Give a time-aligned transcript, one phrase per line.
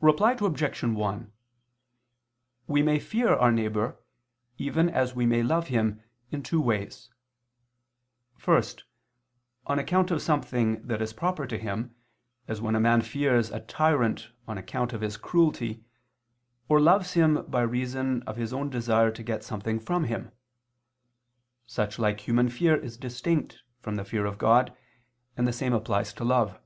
[0.00, 0.82] Reply Obj.
[0.84, 1.32] 1:
[2.68, 4.00] We may fear our neighbor,
[4.56, 6.00] even as we may love him,
[6.30, 7.10] in two ways:
[8.36, 8.84] first,
[9.66, 11.96] on account of something that is proper to him,
[12.46, 15.82] as when a man fears a tyrant on account of his cruelty,
[16.68, 20.30] or loves him by reason of his own desire to get something from him.
[21.66, 24.72] Such like human fear is distinct from the fear of God,
[25.36, 26.60] and the same applies to love.